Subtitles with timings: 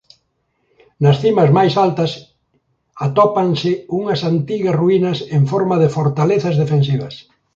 [1.03, 2.11] Nas cimas máis altas
[3.05, 7.13] atópanse unhas antigas ruínas en forma de fortalezas defensivas.